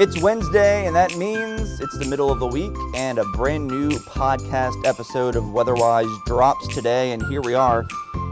[0.00, 3.90] It's Wednesday, and that means it's the middle of the week, and a brand new
[3.90, 7.10] podcast episode of Weatherwise drops today.
[7.10, 7.84] And here we are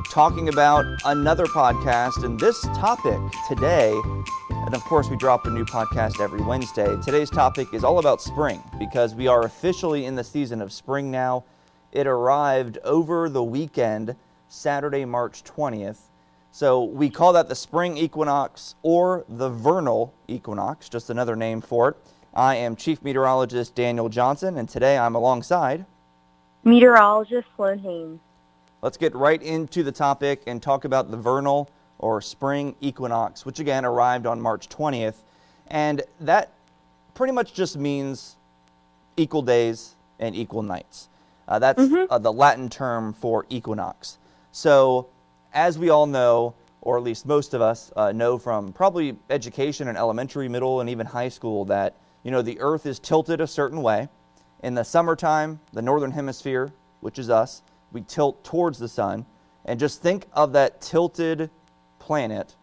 [0.08, 2.22] talking about another podcast.
[2.22, 3.18] And this topic
[3.48, 4.00] today,
[4.50, 6.96] and of course, we drop a new podcast every Wednesday.
[7.04, 11.10] Today's topic is all about spring because we are officially in the season of spring
[11.10, 11.42] now.
[11.96, 14.16] It arrived over the weekend,
[14.48, 15.96] Saturday, March 20th.
[16.52, 21.88] So we call that the spring equinox or the vernal equinox, just another name for
[21.88, 21.96] it.
[22.34, 25.86] I am Chief Meteorologist Daniel Johnson, and today I'm alongside
[26.64, 28.20] Meteorologist Sloan Haynes.
[28.82, 33.58] Let's get right into the topic and talk about the vernal or spring equinox, which
[33.58, 35.22] again arrived on March 20th.
[35.68, 36.52] And that
[37.14, 38.36] pretty much just means
[39.16, 41.08] equal days and equal nights.
[41.48, 42.06] Uh, that's Mhm.
[42.10, 44.18] uh, the Latin term for equinox.
[44.52, 45.06] So,
[45.52, 49.88] as we all know, or at least most of us uh, know from probably education
[49.88, 53.46] in elementary, middle, and even high school, that you know the Earth is tilted a
[53.46, 54.08] certain way.
[54.62, 57.62] In the summertime, the northern hemisphere, which is us,
[57.92, 59.26] we tilt towards the sun,
[59.64, 61.50] and just think of that tilted
[61.98, 62.54] planet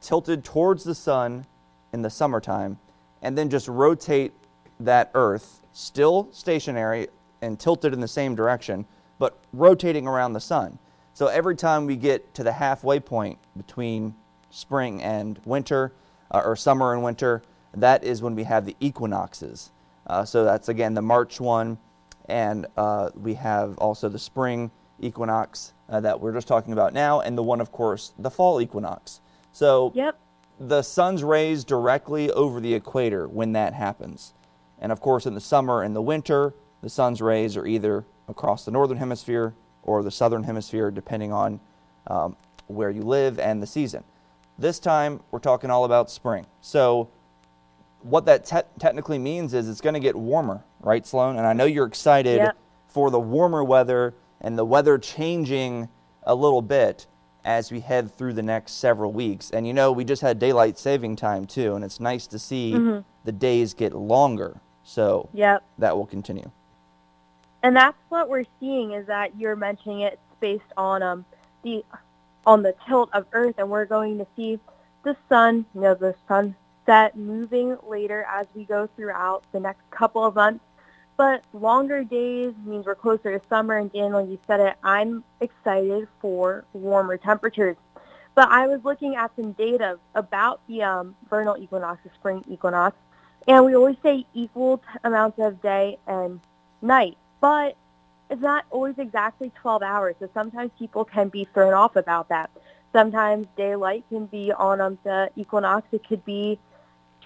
[0.00, 1.46] tilted towards the sun
[1.92, 2.78] in the summertime,
[3.22, 4.32] and then just rotate
[4.80, 7.08] that Earth, still stationary
[7.42, 8.86] and tilted in the same direction,
[9.18, 10.78] but rotating around the sun.
[11.12, 14.14] So every time we get to the halfway point between
[14.50, 15.92] spring and winter,
[16.30, 17.42] uh, or summer and winter,
[17.74, 19.70] that is when we have the equinoxes.
[20.06, 21.78] Uh, so that's again the March one,
[22.26, 24.70] and uh, we have also the spring
[25.00, 28.60] equinox uh, that we're just talking about now, and the one, of course, the fall
[28.60, 29.20] equinox.
[29.52, 30.18] So Yep.
[30.58, 34.32] the sun's rays directly over the equator when that happens.
[34.78, 38.64] And of course, in the summer and the winter, the sun's rays are either across
[38.64, 41.60] the northern hemisphere or the southern hemisphere, depending on
[42.06, 44.04] um, where you live and the season.
[44.58, 46.46] This time, we're talking all about spring.
[46.60, 47.08] So,
[48.02, 51.36] what that te- technically means is it's going to get warmer, right, Sloan?
[51.36, 52.56] And I know you're excited Yep.
[52.88, 55.88] for the warmer weather and the weather changing
[56.24, 57.06] a little bit
[57.44, 59.50] as we head through the next several weeks.
[59.50, 62.72] And you know, we just had daylight saving time too, and it's nice to see
[62.72, 63.04] Mhm.
[63.24, 64.60] the days get longer.
[64.84, 65.62] So Yep.
[65.78, 66.50] that will continue.
[67.62, 71.24] And that's what we're seeing is that you're mentioning it's based on um
[71.62, 71.84] the
[72.44, 74.58] on the tilt of Earth, and we're going to see
[75.04, 80.24] the sun, you know, the sunset moving later as we go throughout the next couple
[80.24, 80.64] of months.
[81.16, 84.74] But longer days means we're closer to summer, and Daniel, you said it.
[84.82, 87.76] I'm excited for warmer temperatures.
[88.34, 92.96] But I was looking at some data about the um, vernal equinox, the spring equinox,
[93.46, 96.40] and we always say equal t- amounts of day and
[96.80, 97.76] night, but
[98.30, 100.14] it's not always exactly 12 hours.
[100.20, 102.50] So sometimes people can be thrown off about that.
[102.92, 105.86] Sometimes daylight can be on um, the equinox.
[105.92, 106.58] It could be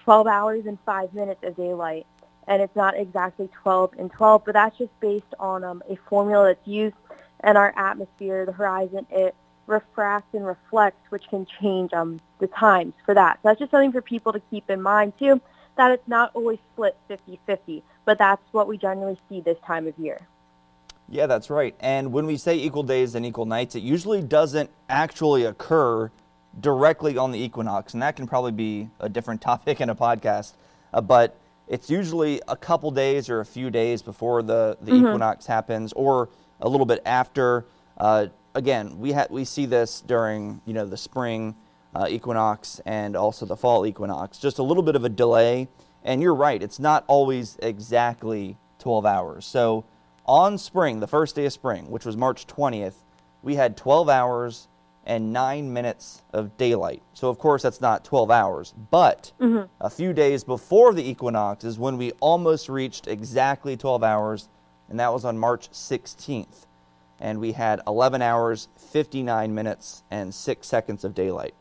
[0.03, 2.05] 12 hours and 5 minutes of daylight.
[2.47, 6.47] And it's not exactly 12 and 12, but that's just based on um, a formula
[6.47, 6.95] that's used
[7.43, 9.05] in our atmosphere, the horizon.
[9.11, 9.35] It
[9.67, 13.35] refracts and reflects, which can change um, the times for that.
[13.43, 15.39] So that's just something for people to keep in mind, too,
[15.77, 19.97] that it's not always split 50-50, but that's what we generally see this time of
[19.97, 20.19] year.
[21.09, 21.73] Yeah, that's right.
[21.79, 26.11] And when we say equal days and equal nights, it usually doesn't actually occur
[26.59, 30.53] directly on the equinox, and that can probably be a different topic in a podcast.
[30.93, 35.45] Uh, but it's usually a couple days or a few days before the, the equinox
[35.45, 37.65] happens, or a little bit after.
[37.97, 41.55] Uh, again, we ha- we see this during you know the spring
[41.97, 44.37] uh, equinox and also the fall equinox.
[44.37, 45.67] Just a little bit of a delay.
[46.03, 49.45] And you're right; it's not always exactly 12 hours.
[49.45, 49.83] So
[50.25, 52.95] on spring, the first day of spring, which was March 20th,
[53.41, 54.67] we had 12 hours
[55.05, 57.01] and 9 minutes of daylight.
[57.13, 58.73] So, of course, that's not 12 hours.
[58.91, 59.31] But
[59.79, 64.49] a few days before the equinox is when we almost reached exactly 12 hours,
[64.89, 66.65] and that was on March 16th.
[67.19, 71.55] And we had 11 hours, 59 minutes, and 6 seconds of daylight.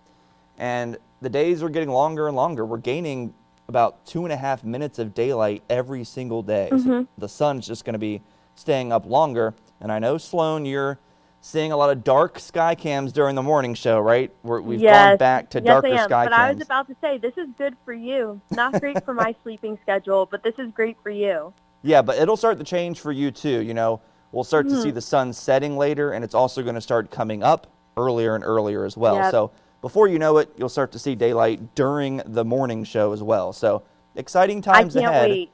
[0.59, 2.65] And the days are getting longer and longer.
[2.65, 3.35] We're gaining
[3.69, 6.69] about two and a half minutes of daylight every single day.
[6.71, 8.23] So the sun's just going to be
[8.55, 9.55] staying up longer.
[9.81, 10.99] And I know, Sloan, you're
[11.41, 14.33] seeing a lot of dark sky cams during the morning show, right?
[14.43, 16.05] We're, we've gone back to yes, darker I am.
[16.09, 18.41] sky But I was about to say, this is good for you.
[18.51, 21.53] Not great for my sleeping schedule, but this is great for you.
[21.83, 23.63] Yeah, but it'll start to change for you too.
[23.63, 24.01] You know,
[24.33, 24.83] we'll start to Mm-hmm.
[24.83, 27.67] see the sun setting later, and it's also going to start coming up
[27.97, 29.17] earlier and earlier as well.
[29.17, 29.31] Yep.
[29.31, 29.51] So
[29.87, 33.53] before you know it, you'll start to see daylight during the morning show as well.
[33.53, 33.85] So
[34.17, 35.31] exciting times I can't ahead.
[35.31, 35.51] wait.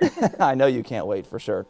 [0.38, 1.66] I know you can't wait for sure.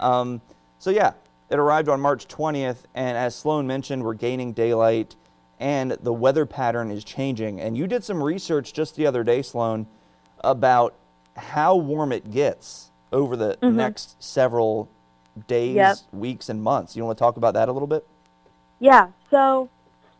[0.00, 0.40] Um,
[0.80, 1.12] so yeah,
[1.50, 5.14] it arrived on March 20th, and as Sloan mentioned, we're gaining daylight
[5.60, 7.60] and the weather pattern is changing.
[7.60, 9.86] And you did some research just the other day, Sloan,
[10.42, 10.96] about
[11.36, 13.74] how warm it gets over the Mhm.
[13.74, 14.88] next several
[15.46, 15.96] days, Yep.
[16.12, 16.96] weeks, and months.
[16.96, 18.04] You want to talk about that a little bit?
[18.80, 19.68] Yeah, so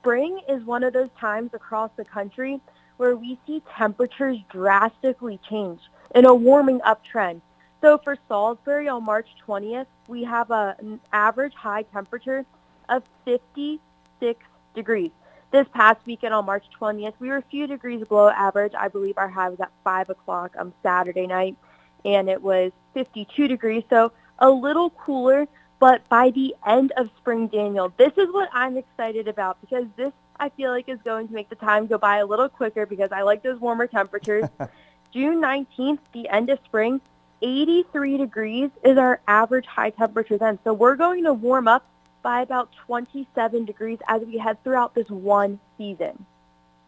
[0.05, 2.61] spring is one of those times across the country
[2.99, 5.81] where we see temperatures drastically change
[6.15, 7.41] in a warming up trend.
[7.81, 12.45] So for Salisbury on March 20th, we have a, an average high temperature
[12.91, 15.11] of 56 degrees.
[15.51, 18.75] This past weekend on March 20th, we were a few degrees below average.
[18.79, 21.57] I believe our high was at 5 o'clock on Saturday night,
[22.05, 25.49] and it was 52 degrees, so a little cooler.
[25.85, 30.15] But by the end of spring, Daniel, this is what I'm excited about because this,
[30.41, 33.13] I feel like, is going to make the time go by a little quicker because
[33.13, 34.49] I like those warmer temperatures.
[35.13, 37.03] June 19th, the end of spring,
[37.43, 40.59] 83 degrees is our average high temperature then.
[40.65, 41.85] So we're going to warm up
[42.23, 46.25] by about 27 degrees as we head throughout this one season.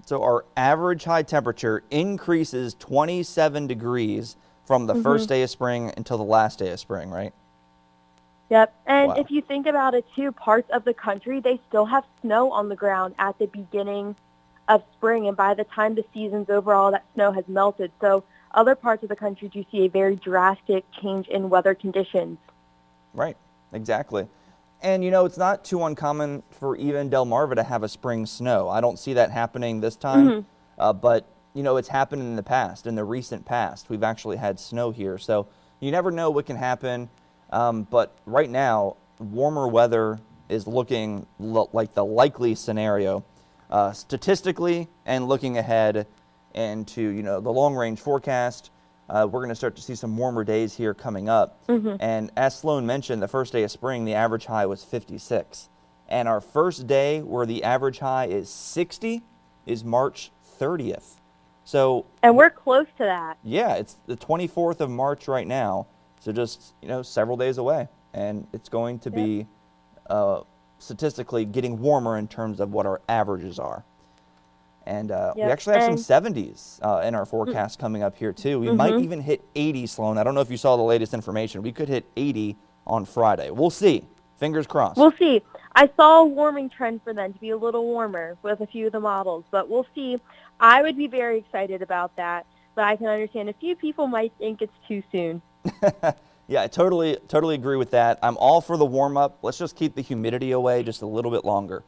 [0.06, 5.02] So our average high temperature increases 27 degrees from the Mhm.
[5.02, 7.34] first day of spring until the last day of spring, right?
[8.48, 8.72] Yep.
[8.87, 9.14] And Wow.
[9.16, 12.69] if you think about it too, parts of the country, they still have snow on
[12.69, 14.14] the ground at the beginning
[14.69, 15.26] of spring.
[15.26, 17.90] And by the time the season's over, all that snow has melted.
[18.00, 18.22] So
[18.52, 22.38] other parts of the country do see a very drastic change in weather conditions.
[23.14, 23.37] Right,
[23.72, 24.28] exactly.
[24.82, 28.69] And you know, it's not too uncommon for even Delmarva to have a spring snow.
[28.69, 30.44] I don't see that happening this time, Mhm.
[30.78, 33.88] uh, but you know, it's happened in the past, in the recent past.
[33.88, 35.46] We've actually had snow here, so
[35.81, 37.08] you never know what can happen.
[37.50, 43.25] Um, but right now, warmer weather is looking lo- like the likely scenario,
[43.70, 46.06] uh, statistically, and looking ahead
[46.54, 48.70] into you know the long range forecast.
[49.08, 51.64] Uh, we're going to start to see some warmer days here coming up.
[51.69, 51.96] Mhm.
[52.00, 55.69] And as Sloan mentioned, the first day of spring, the average high was 56.
[56.08, 59.22] And our first day where the average high is 60
[59.64, 61.20] is March 30th.
[61.62, 63.38] So, And we're close to that.
[63.44, 65.87] yeah, it's the 24th of March right now.
[66.21, 67.89] So just, you know, several days away.
[68.15, 69.47] And it's going to be
[70.09, 70.41] uh,
[70.79, 73.85] statistically getting warmer in terms of what our averages are.
[74.87, 78.33] And uh, we actually have and- some 70s uh, in our forecast coming up here,
[78.33, 78.61] too.
[78.61, 79.03] We might Mhm.
[79.03, 80.17] even hit 80, Sloan.
[80.17, 81.63] I don't know if you saw the latest information.
[81.63, 83.51] We could hit 80 on Friday.
[83.51, 84.07] We'll see.
[84.39, 84.97] Fingers crossed.
[84.99, 85.43] We'll see.
[85.75, 88.87] I saw a warming trend for them to be a little warmer with a few
[88.87, 90.21] of the models, but we'll see.
[90.61, 94.33] I would be very excited about that, but I can understand a few people might
[94.39, 95.43] think it's too soon.
[96.49, 98.19] yeah, I totally, totally agree with that.
[98.23, 99.39] I'm all for the warm up.
[99.43, 101.83] Let's just keep the humidity away just a little bit longer.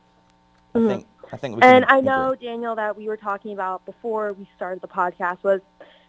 [0.74, 0.88] I Mhm.
[0.88, 1.06] think.
[1.32, 1.74] I think we can.
[1.74, 2.08] And I agree.
[2.08, 5.60] know, Daniel, that we were talking about before we started the podcast was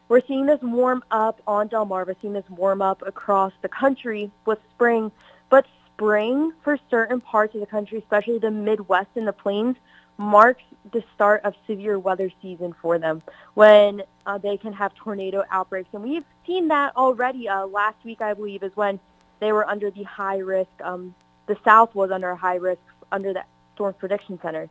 [0.07, 4.59] we're seeing this warm up on Delmarva, seeing this warm up across the country with
[4.73, 5.11] spring.
[5.49, 9.75] But spring for certain parts of the country, especially the Midwest and the plains,
[10.19, 13.21] marks the start of severe weather season for them
[13.53, 15.89] when uh, they can have tornado outbreaks.
[15.93, 17.47] And we've seen that already.
[17.47, 18.99] Uh, last week, I believe, is when
[19.39, 20.69] they were under the high risk.
[20.83, 21.15] Um,
[21.47, 22.81] the South was under a high risk
[23.13, 23.43] under the
[23.75, 24.69] Storm Prediction Center.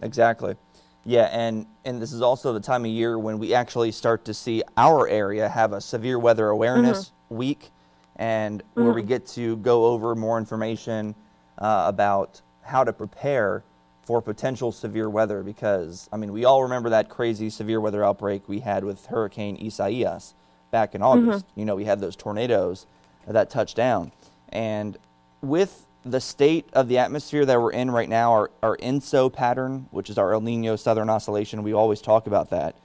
[0.00, 0.56] Exactly.
[1.04, 4.34] Yeah, and and this is also the time of year when we actually start to
[4.34, 7.70] see our area have a severe weather awareness week,
[8.16, 9.06] and where we Mhm.
[9.08, 11.14] get to go over more information
[11.58, 13.62] uh, about how to prepare
[14.02, 15.42] for potential severe weather.
[15.42, 19.58] Because I mean, we all remember that crazy severe weather outbreak we had with Hurricane
[19.64, 20.34] Isaias
[20.70, 21.28] back in mm-hmm.
[21.28, 21.46] August.
[21.54, 22.86] You know, we had those tornadoes
[23.26, 24.12] that touched down,
[24.48, 24.98] and
[25.40, 29.86] with the state of the atmosphere that we're in right now, our, our ENSO pattern,
[29.90, 32.76] which is our El Nino Southern Oscillation, we always talk about that.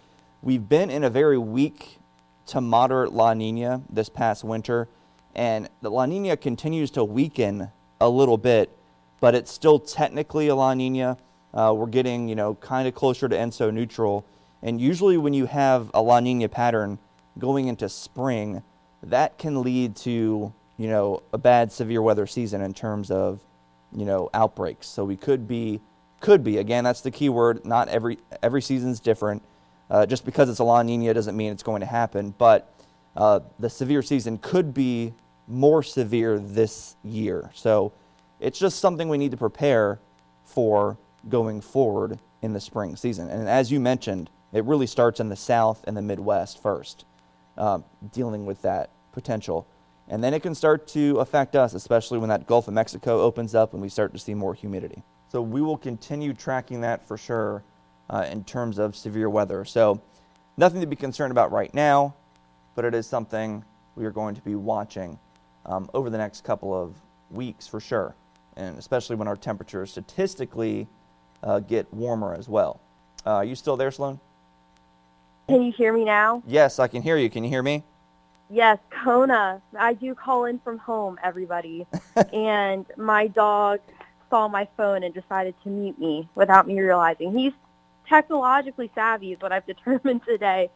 [0.42, 1.98] We've been in a very weak
[2.48, 4.88] to moderate La Nina this past winter,
[5.36, 8.77] and the La Nina continues to weaken a little bit,
[9.20, 11.18] but it's still technically a La Nina.
[11.54, 14.26] Uh, we're getting, you know, kind of closer to ENSO neutral.
[14.62, 17.00] And usually when you have a La Nina pattern
[17.38, 18.64] going into spring,
[19.04, 23.40] that can lead to, you know, a bad severe weather season in terms of,
[23.96, 24.88] you know, outbreaks.
[24.88, 25.82] So we could be,
[26.20, 27.66] could be, again, that's the key word.
[27.66, 29.44] Not every, every season's different.
[29.90, 32.34] Uh, just because it's a La Nina doesn't mean it's going to happen.
[32.38, 32.74] But
[33.16, 35.14] uh, the severe season could be
[35.48, 37.50] more severe this year.
[37.54, 37.94] So
[38.40, 40.00] it's just something we need to prepare
[40.44, 40.98] for
[41.30, 43.30] going forward in the spring season.
[43.30, 47.06] And as you mentioned, it really starts in the South and the Midwest first,
[47.58, 49.68] um, dealing with that potential.
[50.08, 53.54] And then it can start to affect us, especially when that Gulf of Mexico opens
[53.54, 55.04] up and we start to see more humidity.
[55.30, 57.64] So we will continue tracking that for sure
[58.10, 59.66] uh, in terms of severe weather.
[59.66, 60.02] So
[60.56, 62.16] nothing to be concerned about right now,
[62.76, 63.66] but it is something
[63.96, 65.20] we are going to be watching
[65.66, 66.96] um, over the next couple of
[67.30, 68.16] weeks for sure,
[68.58, 70.88] and especially when our temperatures statistically
[71.44, 72.82] uh, get warmer as well.
[73.26, 74.20] Uh, are you still there, Sloan?
[75.48, 76.44] Can you hear me now?
[76.46, 77.30] Yes, I can hear you.
[77.30, 77.84] Can you hear me?
[78.50, 79.62] Yes, Kona.
[79.78, 81.86] I do call in from home, everybody.
[82.34, 83.80] and my dog
[84.30, 87.38] saw my phone and decided to mute me without me realizing.
[87.38, 87.54] He's
[88.10, 90.70] technologically savvy is what I've determined today.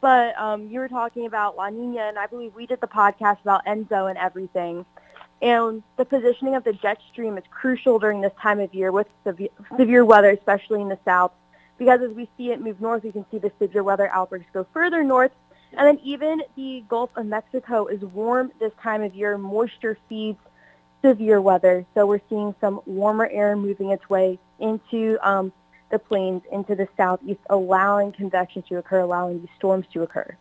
[0.00, 3.40] But um, you were talking about La Nina, and I believe we did the podcast
[3.42, 4.84] about ENSO and everything.
[5.42, 9.08] And the positioning of the jet stream is crucial during this time of year with
[9.24, 11.32] severe, weather, especially in the south,
[11.78, 14.64] because as we see it move north, we can see the severe weather outbreaks go
[14.72, 15.32] further north.
[15.76, 19.36] And then even the Gulf of Mexico is warm this time of year.
[19.36, 20.38] Moisture feeds
[21.02, 21.84] severe weather.
[21.94, 25.52] So we're seeing some warmer air moving its way into um,
[25.90, 30.36] the plains, into the southeast, allowing convection to occur, allowing these storms to occur.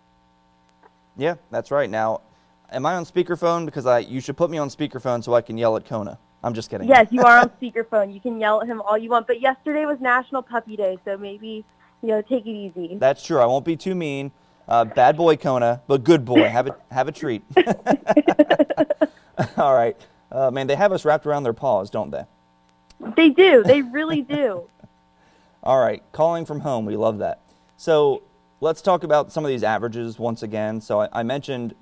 [1.17, 1.89] Yeah, that's right.
[1.89, 2.21] Now,
[2.71, 3.65] am I on speakerphone?
[3.65, 6.17] Because I you should put me on speakerphone so I can yell at Kona.
[6.43, 6.87] I'm just kidding.
[6.87, 8.13] Yes, you are on speakerphone.
[8.13, 9.27] You can yell at him all you want.
[9.27, 11.65] But yesterday was National Puppy Day, so maybe
[12.01, 12.95] you know take it easy.
[12.95, 13.39] That's true.
[13.39, 14.31] I won't be too mean.
[14.67, 16.47] Uh, bad boy Kona, but good boy.
[16.47, 17.43] Have a have a treat.
[19.57, 19.97] all right,
[20.31, 20.67] uh, man.
[20.67, 22.25] They have us wrapped around their paws, don't they?
[23.15, 23.63] They do.
[23.63, 24.69] They really do.
[25.63, 26.85] all right, calling from home.
[26.85, 27.41] We love that.
[27.77, 28.23] So
[28.61, 30.79] let's talk about some of these averages once again.
[30.79, 31.73] So I, I mentioned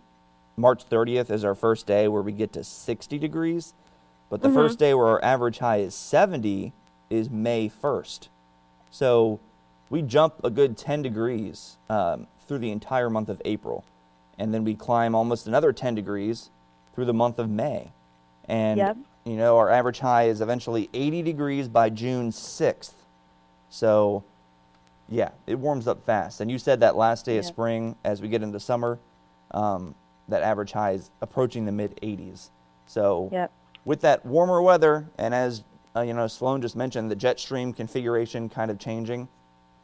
[0.59, 3.73] March 30th is our first day where we get to 60 degrees.
[4.29, 4.53] But the Mhm.
[4.53, 6.73] first day where our average high is 70
[7.09, 8.29] is May 1st.
[8.91, 9.39] So
[9.89, 13.83] we jump a good 10 degrees um, through the entire month of April.
[14.37, 16.49] And then we climb almost another 10 degrees
[16.93, 17.91] through the month of May.
[18.47, 18.97] And, Yep.
[19.25, 22.95] you know, our average high is eventually 80 degrees by June 6th.
[23.69, 24.23] So,
[25.07, 26.41] yeah, it warms up fast.
[26.41, 28.99] And you said that last day of spring, as we get into summer,
[29.51, 29.95] um,
[30.29, 32.49] that average high is approaching the mid 80s.
[32.85, 33.51] So, Yep.
[33.85, 35.63] with that warmer weather, and as
[35.95, 39.27] uh, you know, Sloan just mentioned, the jet stream configuration kind of changing,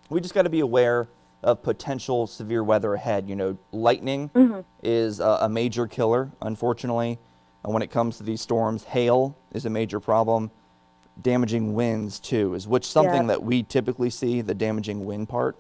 [0.10, 1.08] we just got to be aware
[1.44, 3.28] of potential severe weather ahead.
[3.28, 4.64] You know, lightning Mhm.
[4.84, 7.18] is a, a major killer, unfortunately.
[7.64, 10.52] And when it comes to these storms, hail is a major problem.
[11.22, 13.28] Damaging winds too is which something Yeah.
[13.28, 14.42] that we typically see.
[14.42, 15.56] The damaging wind part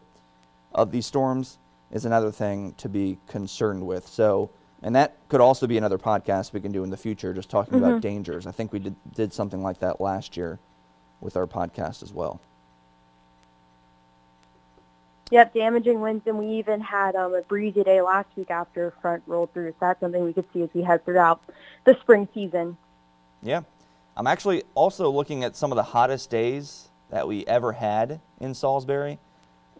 [0.73, 1.57] of these storms
[1.91, 4.07] is another thing to be concerned with.
[4.07, 4.51] So,
[4.81, 7.77] and that could also be another podcast we can do in the future, just talking
[7.77, 8.45] about dangers.
[8.45, 10.59] I think we did did something like that last year
[11.21, 12.39] with our podcast as well.
[15.31, 18.91] Yep, damaging winds, and we even had um, a breezy day last week after a
[19.01, 19.71] front rolled through.
[19.71, 21.41] So that's something we could see as we head throughout
[21.83, 22.77] the spring season.
[23.41, 23.61] Yeah.
[24.15, 28.53] I'm actually also looking at some of the hottest days that we ever had in
[28.53, 29.19] Salisbury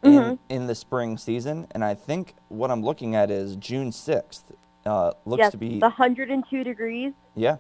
[0.03, 1.67] in, in the spring season.
[1.71, 4.43] And I think what I'm looking at is June 6th.
[4.85, 7.13] Uh, looks yes, to be, the 102 degrees.
[7.35, 7.57] yeah.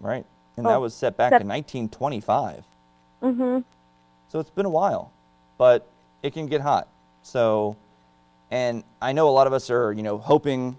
[0.00, 0.26] Right.
[0.56, 2.64] And that Oh, was set back sep- in 1925.
[3.22, 3.58] Mm-hmm.
[4.28, 5.12] So it's been a while,
[5.56, 5.86] but
[6.22, 6.88] it can get hot.
[7.22, 7.76] So,
[8.50, 10.76] and I know a lot of us are, you know, hoping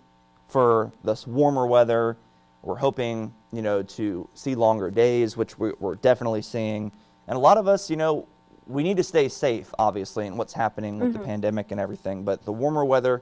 [0.50, 2.17] for this warmer weather.
[2.62, 6.91] We're hoping, you know, to see longer days, which we, we're definitely seeing.
[7.27, 8.27] And a lot of us, you know,
[8.67, 12.24] we need to stay safe, obviously, in what's happening with the pandemic and everything.
[12.24, 13.22] But the warmer weather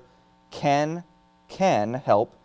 [0.51, 1.03] can
[1.53, 2.35] can help.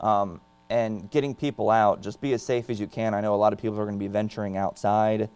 [0.00, 3.14] Um, and getting people out, just be as safe as you can.
[3.14, 5.30] I know a lot of people are going to be venturing outside,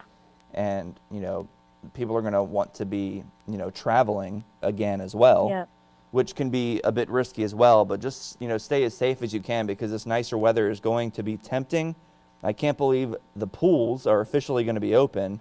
[0.52, 1.48] and you know,
[1.94, 5.64] people are going to want to be, you know, traveling again as well, Yeah.
[6.10, 7.84] which can be a bit risky as well.
[7.86, 10.80] But just you know, stay as safe as you can because this nicer weather is
[10.80, 11.94] going to be tempting.
[12.42, 15.40] I can't believe the pools are officially going to be open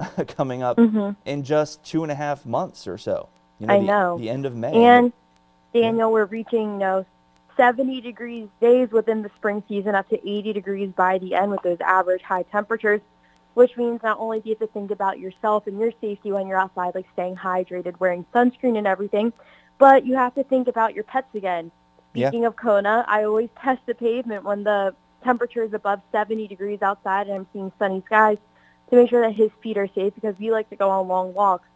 [0.28, 0.78] coming up
[1.26, 3.28] in just two and a half months or so.
[3.58, 4.18] You know, I the, know.
[4.18, 4.72] the end of May.
[4.72, 5.12] And
[5.72, 7.06] Daniel, we're reaching you know
[7.56, 11.62] 70 degrees days within the spring season, up to 80 degrees by the end with
[11.62, 13.00] those average high temperatures,
[13.54, 16.46] which means not only do you have to think about yourself and your safety when
[16.46, 19.32] you're outside, like staying hydrated, wearing sunscreen and everything,
[19.78, 21.70] but you have to think about your pets again.
[22.14, 22.28] Yeah.
[22.28, 24.94] Speaking of Kona, I always test the pavement when the
[25.24, 28.38] temperature is above 70 degrees outside and I'm seeing sunny skies
[28.90, 31.34] to make sure that his feet are safe because we like to go on long
[31.34, 31.66] walks.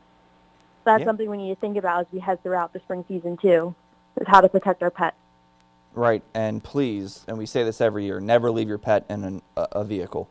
[0.84, 1.06] So that's Yeah.
[1.06, 3.74] something we need to think about as we head throughout the spring season too,
[4.20, 5.16] is how to protect our pets.
[5.94, 9.42] Right, and please, and we say this every year, never leave your pet in an,
[9.56, 10.28] a, a vehicle.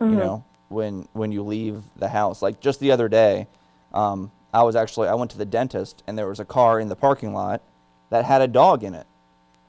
[0.00, 0.16] You Mhm.
[0.18, 2.42] know, when when you leave the house.
[2.42, 3.46] Like just the other day,
[3.94, 6.88] um, I was actually I went to the dentist, and there was a car in
[6.88, 7.62] the parking lot
[8.10, 9.06] that had a dog in it.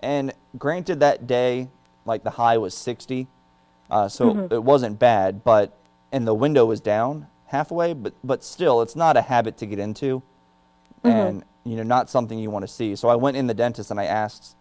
[0.01, 1.70] And granted, that day,
[2.06, 3.27] like the high was sixty,
[3.89, 5.44] uh, so it wasn't bad.
[5.44, 5.74] But
[6.12, 9.79] and the window was down halfway, but but still, it's not a habit to get
[9.79, 10.22] into,
[11.03, 12.96] and you know, not something you want to see.
[12.96, 14.56] So I went in the dentist and I asked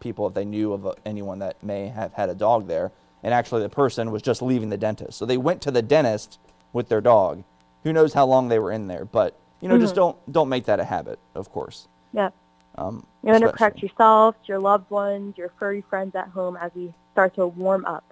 [0.00, 2.90] people if they knew of anyone that may have had a dog there,
[3.22, 5.18] and actually the person was just leaving the dentist.
[5.18, 6.38] So they went to the dentist
[6.72, 7.44] with their dog.
[7.84, 10.64] Who knows how long they were in there, but you know, just don't don't make
[10.64, 11.86] that a habit, of course.
[12.12, 12.30] Yeah.
[12.76, 16.72] Um, You're going to protect yourself, your loved ones, your furry friends at home as
[16.74, 18.02] we start to warm up.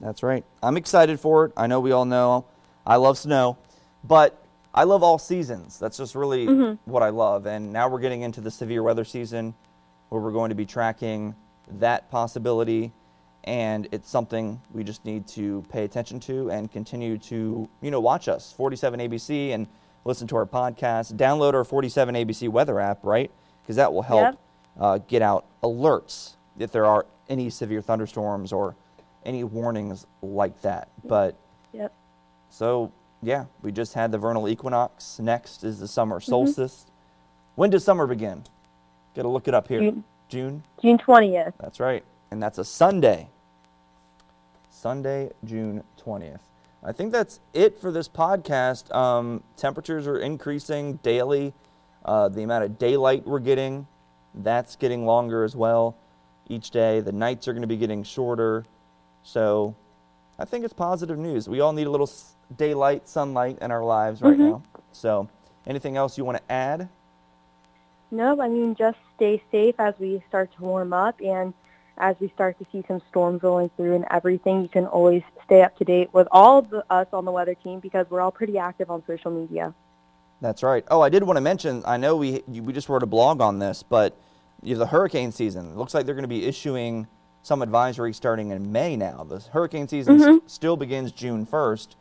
[0.00, 0.44] That's right.
[0.62, 1.52] I'm excited for it.
[1.56, 2.46] I know we all know
[2.86, 3.58] I love snow,
[4.02, 4.42] but
[4.76, 5.78] I love all seasons.
[5.78, 7.46] That's just really what I love.
[7.46, 9.54] And now we're getting into the severe weather season
[10.10, 11.34] where we're going to be tracking
[11.78, 12.92] that possibility.
[13.44, 18.00] And it's something we just need to pay attention to and continue to, you know,
[18.00, 19.66] watch us, 47 ABC, and
[20.04, 21.14] listen to our podcast.
[21.14, 23.30] Download our 47 ABC weather app, right?
[23.62, 24.38] Because that will help Yep.
[24.80, 28.74] uh, get out alerts if there are any severe thunderstorms or
[29.24, 30.88] any warnings like that.
[31.04, 31.36] But
[31.72, 31.92] Yep.
[32.50, 32.92] so
[33.26, 35.18] yeah, we just had the vernal equinox.
[35.18, 36.86] Next is the summer solstice.
[37.56, 38.44] When does summer begin?
[39.16, 39.80] Got to look it up here.
[39.80, 40.04] June.
[40.28, 40.62] June.
[40.80, 41.52] June 20th.
[41.58, 43.28] That's right, and that's a Sunday.
[44.70, 46.40] Sunday, June twentieth.
[46.84, 48.94] I think that's it for this podcast.
[48.94, 51.52] Um, temperatures are increasing daily.
[52.04, 53.88] Uh, the amount of daylight we're getting,
[54.34, 55.96] that's getting longer as well
[56.48, 57.00] each day.
[57.00, 58.64] The nights are going to be getting shorter.
[59.24, 59.74] So
[60.38, 61.48] I think it's positive news.
[61.48, 62.06] We all need a little
[62.56, 64.50] daylight, sunlight in our lives right mm-hmm.
[64.50, 64.62] now.
[64.92, 65.28] So
[65.66, 66.88] anything else you want to add?
[68.10, 71.52] No, I mean, just stay safe as we start to warm up and
[71.98, 74.62] as we start to see some storms rolling through and everything.
[74.62, 77.54] You can always stay up to date with all of the, us on the weather
[77.54, 79.74] team because we're all pretty active on social media.
[80.40, 80.84] That's right.
[80.88, 81.82] Oh, I did want to mention.
[81.86, 84.16] I know we we just wrote a blog on this, but
[84.62, 87.06] you know, the hurricane season it looks like they're going to be issuing
[87.42, 89.24] some advisories starting in May now.
[89.26, 91.96] The hurricane season s- still begins June first,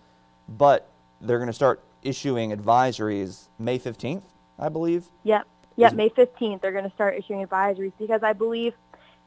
[0.47, 0.89] but
[1.21, 4.23] they're going to start issuing advisories May fifteenth,
[4.59, 5.05] I believe.
[5.23, 5.47] Yep.
[5.77, 8.73] Yep, Is- May 15th, they're going to start issuing advisories because I believe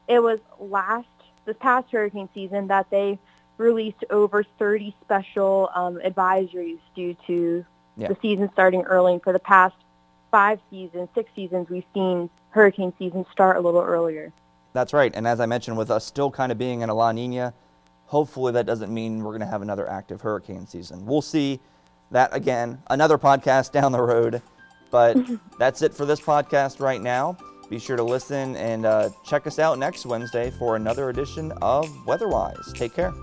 [0.07, 1.07] it was last,
[1.45, 3.19] this past hurricane season that they
[3.57, 7.63] released over 30 special um, advisories due to
[7.97, 8.07] Yeah.
[8.07, 9.13] the season starting early.
[9.13, 9.75] And for the past
[10.31, 14.31] five seasons, six seasons, we've seen hurricane season start a little earlier.
[14.73, 15.11] That's right.
[15.13, 17.53] And as I mentioned, with us still kind of being in a La Nina,
[18.09, 21.05] hopefully that doesn't mean we're going to have another active hurricane season.
[21.05, 21.59] We'll see
[22.09, 24.41] that again, another podcast down the road.
[24.89, 25.15] But
[25.59, 27.37] that's it for this podcast right now.
[27.69, 31.87] Be sure to listen and uh, check us out next Wednesday for another edition of
[32.07, 32.73] Weatherwise.
[32.73, 33.13] Take care.